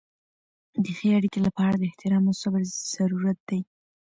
د 0.83 0.85
ښې 0.97 1.09
اړیکې 1.17 1.39
لپاره 1.47 1.75
د 1.77 1.83
احترام 1.89 2.23
او 2.29 2.35
صبر 2.41 2.61
ضرورت 2.95 3.39
دی. 3.49 3.61